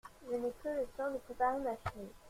Je 0.27 0.35
n’ai 0.35 0.51
que 0.63 0.67
le 0.67 0.87
temps 0.97 1.11
de 1.11 1.19
préparer 1.19 1.59
ma 1.59 1.75
fille… 1.91 2.09